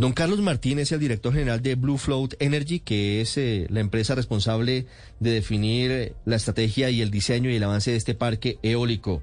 [0.00, 3.80] Don Carlos Martín es el director general de Blue Float Energy, que es eh, la
[3.80, 4.86] empresa responsable
[5.18, 9.22] de definir eh, la estrategia y el diseño y el avance de este parque eólico.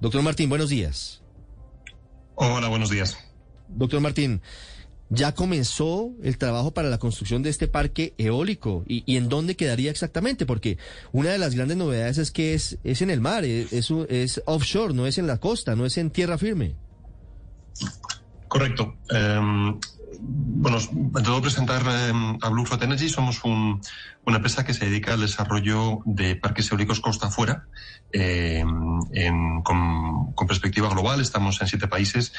[0.00, 1.20] Doctor Martín, buenos días.
[2.34, 3.18] Hola, buenos días.
[3.68, 4.40] Doctor Martín,
[5.10, 8.84] ¿ya comenzó el trabajo para la construcción de este parque eólico?
[8.88, 10.46] ¿Y, y en dónde quedaría exactamente?
[10.46, 10.78] Porque
[11.12, 14.42] una de las grandes novedades es que es, es en el mar, es, es, es
[14.46, 16.74] offshore, no es en la costa, no es en tierra firme.
[18.48, 18.96] Correcto.
[19.10, 19.78] Um,
[20.20, 22.12] bueno, en todo presentar eh,
[22.42, 23.80] a Blue Float Energy, somos un,
[24.24, 27.66] una empresa que se dedica al desarrollo de parques eólicos costa afuera,
[28.12, 28.64] eh,
[29.12, 32.32] en, con, perspectiva global, estamos en siete países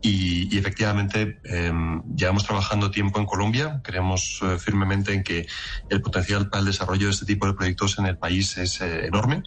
[0.00, 1.72] y, efectivamente eh,
[2.16, 5.46] llevamos trabajando tiempo en Colombia, creemos firmemente en que
[5.90, 9.42] el potencial para el desarrollo de este tipo de proyectos en el país es enorme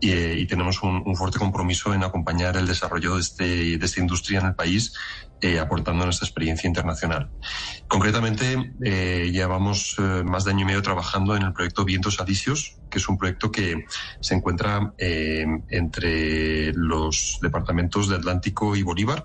[0.00, 4.00] y, y, tenemos un, un, fuerte compromiso en acompañar el desarrollo de, este, de esta
[4.00, 4.94] industria en el país,
[5.40, 7.30] eh, aportando nuestra experiencia internacional.
[7.86, 12.78] Concretamente, eh, llevamos eh, más de año y medio trabajando en el proyecto Vientos Alisios,
[12.88, 13.84] que es un proyecto que
[14.20, 19.24] se encuentra entre los departamentos de Atlántico y Bolívar,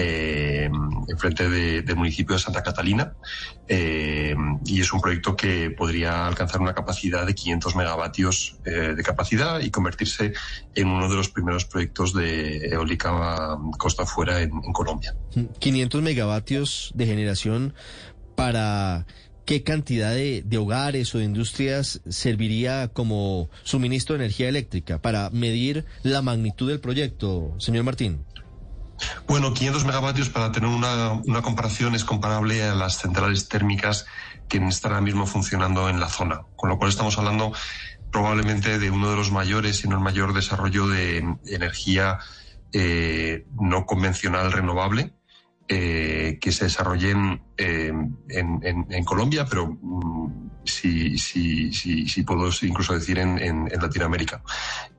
[0.00, 0.70] eh,
[1.08, 3.14] enfrente de, del municipio de Santa Catalina
[3.66, 4.32] eh,
[4.64, 9.58] y es un proyecto que podría alcanzar una capacidad de 500 megavatios eh, de capacidad
[9.58, 10.34] y convertirse
[10.74, 15.16] en uno de los primeros proyectos de eólica costa afuera en, en Colombia.
[15.58, 17.74] 500 megavatios de generación
[18.36, 19.04] para
[19.48, 25.30] ¿Qué cantidad de, de, hogares o de industrias serviría como suministro de energía eléctrica para
[25.30, 28.26] medir la magnitud del proyecto, señor Martín?
[29.26, 34.04] Bueno, 500 megavatios para tener una, una, comparación es comparable a las centrales térmicas
[34.50, 37.54] que están ahora mismo funcionando en la zona, con lo cual estamos hablando
[38.12, 42.18] probablemente de uno de los mayores y no el mayor desarrollo de energía
[42.74, 45.14] eh, no convencional renovable
[45.70, 47.92] eh, que se desarrollen eh,
[48.30, 54.42] en, Colombia, pero mm, sí, sí, sí, sí, puedo incluso decir en, en Latinoamérica.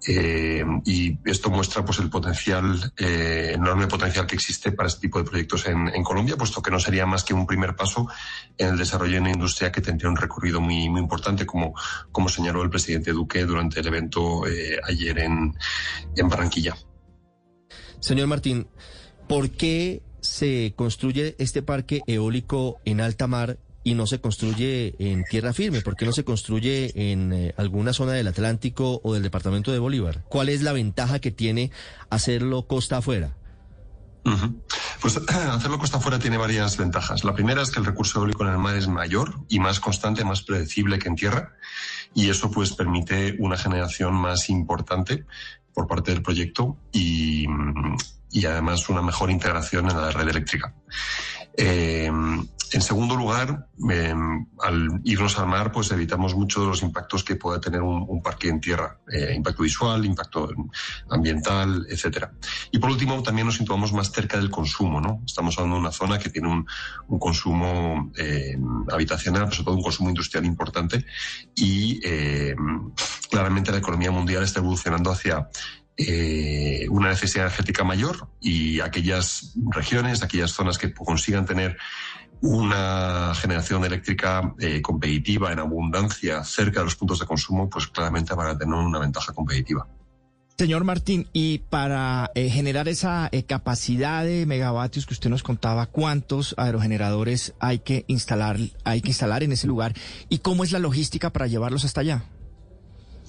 [0.08, 5.28] Eh, y esto muestra pues el potencial, enorme potencial que existe para este tipo de
[5.28, 8.08] proyectos en, Colombia, puesto que no sería más que un primer paso
[8.56, 11.74] en el desarrollo de una industria que tendría un recorrido muy, muy importante, como,
[12.12, 14.44] como señaló el presidente Duque durante el evento
[14.88, 15.56] ayer en,
[16.16, 16.78] en Barranquilla.
[18.00, 18.68] Señor Martín,
[19.28, 25.24] ¿por qué se construye este parque eólico en alta mar y no se construye en
[25.24, 25.82] tierra firme?
[25.82, 29.80] ¿Por qué no se construye en eh, alguna zona del Atlántico o del departamento de
[29.80, 30.24] Bolívar?
[30.30, 31.72] ¿Cuál es la ventaja que tiene
[32.10, 33.36] hacerlo costa afuera?
[35.02, 37.24] Pues hacerlo costa afuera tiene varias ventajas.
[37.24, 40.26] La primera es que el recurso eólico en el mar es mayor y más constante,
[40.26, 41.54] más predecible que en tierra,
[42.14, 45.26] y eso pues permite una generación más importante
[45.74, 47.48] por parte del proyecto y,
[48.32, 50.74] y además una mejor integración en la red eléctrica.
[51.58, 52.12] Eh,
[52.72, 54.14] en segundo lugar, eh,
[54.62, 58.48] al irnos al mar, pues evitamos mucho de los impactos que pueda tener un, parque
[58.50, 60.50] en tierra, eh, impacto visual, impacto
[61.10, 62.32] ambiental, etcétera.
[62.72, 65.24] Y por último, también nos situamos más cerca del consumo, ¿no?
[65.26, 66.68] Estamos hablando de una zona que tiene un,
[67.08, 68.56] un consumo eh,
[68.92, 71.06] habitacional, sobre todo un consumo industrial importante
[71.56, 72.56] y eh,
[73.32, 75.50] claramente la economía mundial está evolucionando hacia
[76.00, 81.78] eh, una necesidad energética mayor y aquellas regiones, aquellas zonas que consigan tener
[82.42, 88.34] una generación eléctrica eh, competitiva en abundancia cerca de los puntos de consumo, pues claramente
[88.34, 89.86] van a tener una ventaja competitiva.
[90.58, 95.86] Señor Martín, y para eh, generar esa eh, capacidad de megavatios que usted nos contaba,
[95.86, 99.94] ¿cuántos aerogeneradores hay que instalar, hay que instalar en ese lugar
[100.28, 102.24] y cómo es la logística para llevarlos hasta allá?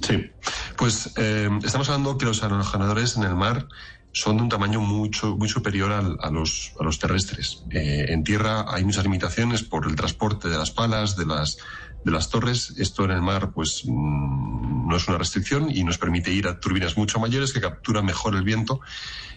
[0.00, 0.30] Sí,
[0.76, 3.68] pues eh, estamos hablando que los aerogeneradores en el mar
[4.12, 7.64] son de un tamaño mucho, muy superior al, a, los, a los terrestres.
[7.70, 11.58] Eh, en tierra hay muchas limitaciones por el transporte de las palas, de las,
[12.04, 12.74] de las torres.
[12.78, 16.58] Esto en el mar, pues, mmm, no es una restricción y nos permite ir a
[16.58, 18.80] turbinas mucho mayores que capturan mejor el viento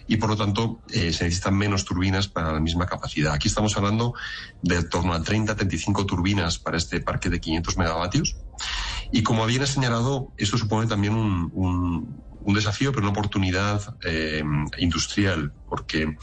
[0.07, 3.33] y por lo tanto eh, se necesitan menos turbinas para la misma capacidad.
[3.33, 4.13] Aquí estamos hablando
[4.61, 8.35] de torno a 30, 35 turbinas para este parque de 500 megavatios
[9.13, 14.43] Y como bien ha señalado, esto supone también un, desafío, pero una oportunidad eh,
[14.79, 16.17] industrial, porque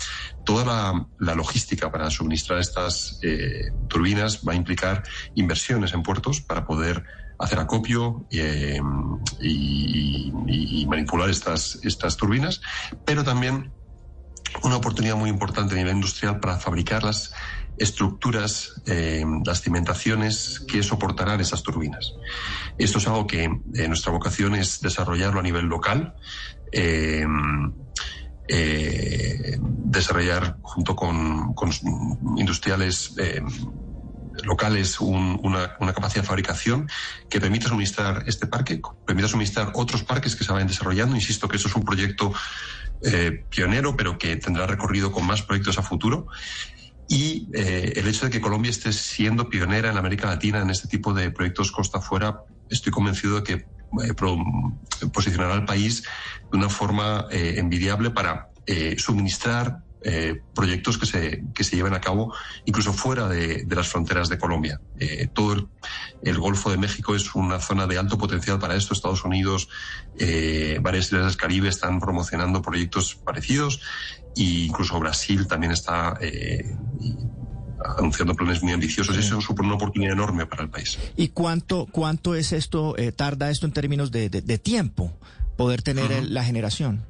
[0.44, 5.04] toda la, logística para suministrar estas eh, turbinas va a implicar
[5.36, 7.04] inversiones en puertos para poder
[7.38, 8.80] hacer acopio eh,
[9.40, 12.60] y, y, manipular estas, estas turbinas,
[13.06, 13.72] pero también
[14.64, 17.32] una oportunidad muy importante a nivel industrial para fabricar las
[17.80, 22.12] estructuras, eh, las cimentaciones que soportarán esas turbinas.
[22.76, 26.14] Esto es algo que eh, nuestra vocación es desarrollarlo a nivel local.
[26.70, 27.26] Eh,
[29.62, 31.54] desarrollar junto con,
[32.36, 33.14] industriales
[34.42, 36.88] locales una, capacidad de fabricación
[37.28, 41.14] que permita suministrar este parque, permita suministrar otros parques que se vayan desarrollando.
[41.14, 42.32] Insisto que eso es un proyecto
[43.48, 46.26] pionero, pero que tendrá recorrido con más proyectos a futuro.
[47.12, 50.86] Y eh, el hecho de que Colombia esté siendo pionera en América Latina en este
[50.86, 53.54] tipo de proyectos costa afuera, estoy convencido de que
[54.04, 54.14] eh,
[55.12, 56.04] posicionará al país
[56.52, 58.46] de una forma envidiable para
[58.96, 64.30] suministrar eh, proyectos que se, que se lleven a cabo incluso fuera de, las fronteras
[64.30, 64.80] de Colombia.
[64.98, 65.68] Eh, todo
[66.22, 68.94] el, Golfo de México es una zona de alto potencial para esto.
[68.94, 69.68] Estados Unidos,
[70.18, 73.82] eh, varias islas del Caribe están promocionando proyectos parecidos
[74.36, 76.18] e incluso Brasil también está
[77.98, 79.18] anunciando planes muy ambiciosos.
[79.18, 80.98] Eso supone una oportunidad enorme para el país.
[81.16, 85.12] ¿Y cuánto, cuánto es esto, tarda esto en términos de, tiempo,
[85.56, 87.09] poder tener la generación?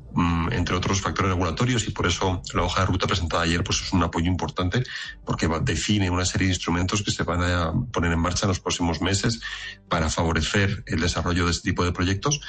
[0.13, 3.81] Mm, entre otros factores regulatorios y por eso la hoja de ruta presentada ayer pues
[3.81, 4.83] es un apoyo importante
[5.23, 8.59] porque define una serie de instrumentos que se van a poner en marcha en los
[8.59, 9.39] próximos meses
[9.87, 12.41] para favorecer el desarrollo de este tipo de proyectos.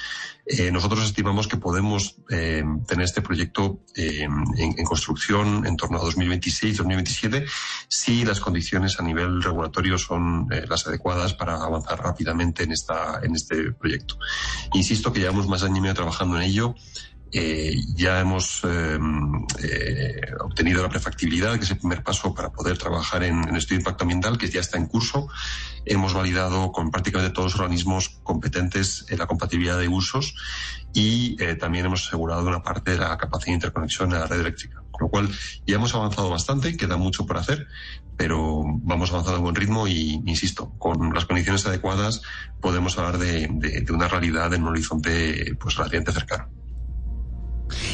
[0.44, 5.99] Eh, nosotros estimamos que podemos eh, tener este proyecto eh, en, en, construcción en torno
[5.99, 7.49] a 2026-2027
[7.87, 13.37] si las condiciones a nivel regulatorio son las adecuadas para avanzar rápidamente en, esta, en
[13.37, 14.19] este proyecto.
[14.75, 16.75] Insisto que llevamos más año y medio trabajando en ello.
[17.34, 22.76] Eh, ya hemos em, eh, obtenido la prefactibilidad, que es el primer paso para poder
[22.76, 25.29] trabajar en, estudio de impacto ambiental, que ya está en curso.
[25.87, 30.34] Hemos validado con prácticamente todos los organismos competentes la compatibilidad de usos
[30.93, 34.40] y eh, también hemos asegurado una parte de la capacidad de interconexión a la red
[34.40, 34.82] eléctrica.
[34.90, 35.31] Con lo cual
[35.67, 37.67] ya hemos avanzado bastante, queda mucho por hacer,
[38.19, 42.20] pero vamos avanzando a buen ritmo y, insisto, con las condiciones adecuadas
[42.61, 46.62] podemos hablar de, de, de una realidad en un horizonte pues relativamente cercano.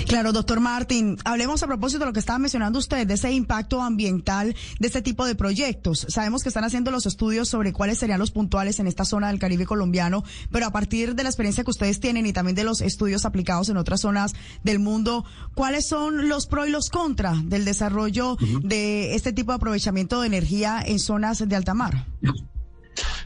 [0.08, 3.82] Claro, doctor Martín, hablemos a propósito de lo que estaba mencionando usted, de ese impacto
[3.82, 6.06] ambiental de este tipo de proyectos.
[6.08, 9.38] Sabemos que están haciendo los estudios sobre cuáles serían los puntuales en esta zona del
[9.38, 12.81] Caribe colombiano, pero a partir de la experiencia que ustedes tienen y también de los
[12.81, 14.32] estudios aplicados en otras zonas
[14.64, 19.56] del mundo, ¿cuáles son los pros y los contras del desarrollo de este tipo de
[19.56, 22.06] aprovechamiento de energía en zonas de alta mar?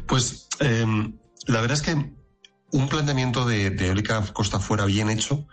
[0.08, 0.84] Pues eh,
[1.46, 2.21] la verdad es que
[2.72, 5.46] un planteamiento de, de eólica costa afuera bien hecho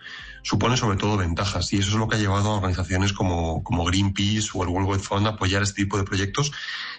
[0.44, 4.50] supone sobre todo ventajas y eso es lo que ha llevado a organizaciones como, Greenpeace
[4.53, 6.51] o el World Wide Fund a apoyar este tipo de proyectos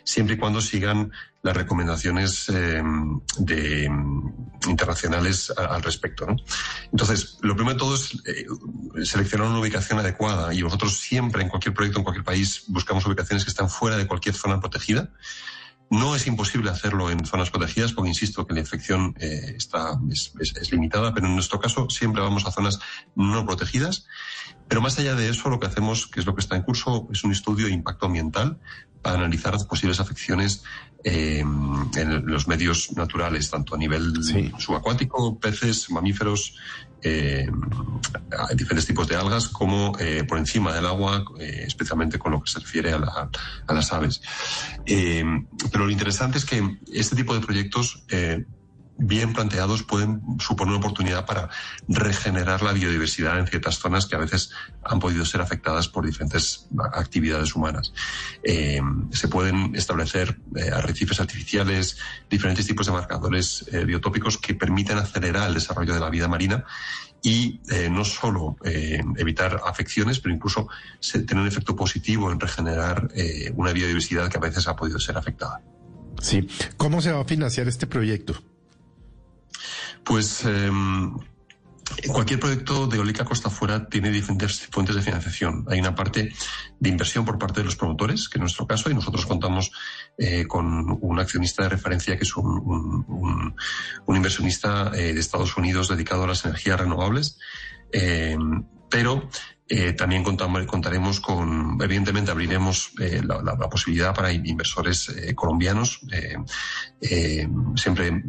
[0.04, 2.82] siempre y cuando sigan las recomendaciones eh,
[3.38, 3.90] de,
[4.68, 6.26] internacionales al respecto.
[6.92, 8.46] Entonces, lo primero de todo es eh,
[9.04, 13.44] seleccionar una ubicación adecuada y nosotros siempre en cualquier proyecto, en cualquier país, buscamos ubicaciones
[13.44, 15.10] que están fuera de cualquier zona protegida
[15.90, 20.32] no es imposible hacerlo en zonas protegidas, porque insisto que la infección eh, está, es,
[20.70, 22.78] limitada, pero en nuestro caso siempre vamos a zonas
[23.16, 24.06] no protegidas.
[24.68, 27.08] Pero más allá de eso, lo que hacemos, que es lo que está en curso,
[27.12, 28.60] es un estudio de impacto ambiental
[29.02, 30.62] para analizar las posibles afecciones
[31.02, 34.12] eh, en los medios naturales, tanto a nivel
[34.58, 36.54] subacuático, peces, mamíferos,
[37.02, 37.48] eh,
[38.54, 42.50] diferentes tipos de algas como eh, por encima del agua, eh, especialmente con lo que
[42.50, 43.30] se refiere a, la,
[43.66, 44.20] a las aves.
[44.86, 45.24] Eh,
[45.70, 48.04] pero lo interesante es que este tipo de proyectos
[49.00, 51.48] bien planteados pueden suponer una oportunidad para
[51.88, 54.50] regenerar la biodiversidad en ciertas zonas que a veces
[54.84, 57.92] han podido ser afectadas por diferentes actividades humanas.
[58.42, 58.80] Eh,
[59.10, 65.48] se pueden establecer eh, arrecifes artificiales, diferentes tipos de marcadores eh, biotópicos que permiten acelerar
[65.48, 66.64] el desarrollo de la vida marina
[67.22, 70.68] y no solo evitar afecciones, pero incluso
[71.12, 73.10] tener un efecto positivo en regenerar
[73.56, 75.60] una biodiversidad que a veces ha podido ser afectada.
[76.22, 76.48] Sí.
[76.78, 78.42] ¿Cómo se va a financiar este proyecto?
[80.04, 81.14] Pues em,
[82.06, 85.64] Cualquier proyecto de eólica costa afuera tiene diferentes fuentes de financiación.
[85.68, 86.32] Hay una parte
[86.78, 89.72] de inversión por parte de los promotores, que en nuestro caso, y nosotros contamos
[90.16, 93.54] eh, con un accionista de referencia que es un,
[94.08, 97.38] inversionista eh, de Estados Unidos dedicado a las energías renovables.
[97.92, 98.38] Eh,
[98.88, 99.28] pero
[99.72, 106.00] eh, también contamos, contaremos con, evidentemente abriremos eh, la, la, posibilidad para inversores eh, colombianos.
[107.76, 108.20] Siempre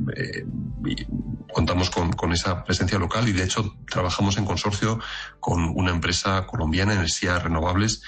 [1.51, 4.99] contamos con, con, esa presencia local y de hecho trabajamos en consorcio
[5.39, 8.03] con una empresa colombiana, Energías Renovables,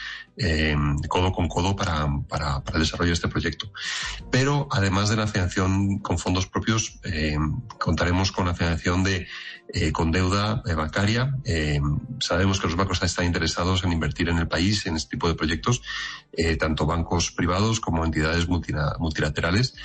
[1.08, 3.72] codo con codo para, para, para, el desarrollo de este proyecto.
[4.30, 7.00] Pero además de la financiación con fondos propios,
[7.80, 9.28] contaremos con la financiación de
[9.92, 11.36] con deuda bancaria.
[12.20, 15.36] sabemos que los bancos están interesados en invertir en el país en este tipo de
[15.36, 15.82] proyectos,
[16.32, 19.76] eh, tanto bancos privados como entidades multilaterales.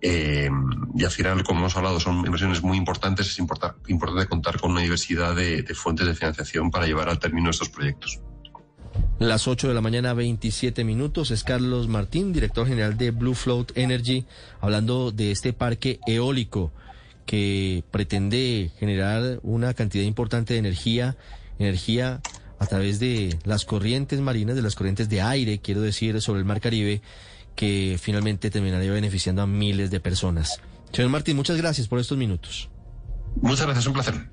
[0.00, 0.48] Eh,
[0.94, 3.26] y al final, como hemos hablado, son inversiones muy importantes.
[3.28, 7.68] Es importante contar con una diversidad de, fuentes de financiación para llevar al término estos
[7.68, 8.20] proyectos.
[9.18, 11.30] Las 8 de la mañana, 27 minutos.
[11.30, 14.24] Es Carlos Martín, director general de Blue Float Energy,
[14.60, 16.72] hablando de este parque eólico
[17.28, 21.16] que pretende generar una cantidad importante de energía,
[21.58, 22.22] energía
[22.58, 26.44] a través de las corrientes marinas, de las corrientes de aire, quiero decir, sobre el
[26.44, 27.02] Mar Caribe,
[27.54, 30.60] que finalmente terminaría beneficiando a miles de personas.
[30.92, 32.70] Señor Martín, muchas gracias por estos minutos.
[33.40, 34.30] Muchas gracias, un placer.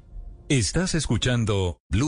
[0.47, 2.07] Estás escuchando Blue.